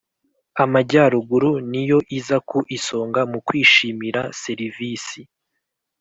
[0.63, 5.19] Amajyaruguru niyo iza ku isonga mu kwishimira serivisi